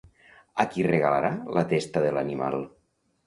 A 0.63 0.63
qui 0.71 0.85
regalarà 0.87 1.29
la 1.57 1.63
testa 1.73 2.03
de 2.07 2.13
l'animal? 2.19 2.57